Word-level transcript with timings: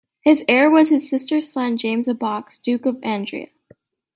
His 0.21 0.43
heir 0.47 0.67
was 0.67 0.89
his 0.89 1.07
sister's 1.07 1.51
son 1.51 1.77
James 1.77 2.07
of 2.07 2.17
Baux, 2.17 2.57
Duke 2.57 2.87
of 2.87 2.95
Andria. 3.03 3.49